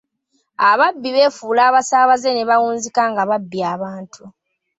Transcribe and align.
Ababbi 0.69 1.09
beefuula 1.15 1.61
abasaabaze 1.69 2.29
ne 2.33 2.43
bawunzika 2.49 3.01
nga 3.11 3.23
babbye 3.29 3.63
abantu. 3.75 4.23